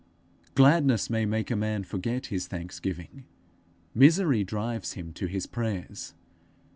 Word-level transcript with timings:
Gladness 0.55 1.11
may 1.11 1.27
make 1.27 1.51
a 1.51 1.55
man 1.55 1.83
forget 1.83 2.25
his 2.33 2.47
thanksgiving; 2.47 3.25
misery 3.93 4.43
drives 4.43 4.93
him 4.93 5.13
to 5.13 5.27
his 5.27 5.45
prayers. 5.45 6.15